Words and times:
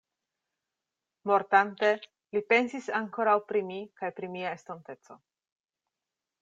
Mortante, 1.31 1.91
li 2.37 2.43
pensis 2.53 2.89
ankoraŭ 3.01 3.37
pri 3.51 3.65
mi 3.69 3.79
kaj 4.01 4.13
pri 4.21 4.35
mia 4.37 4.59
estonteco. 4.61 5.21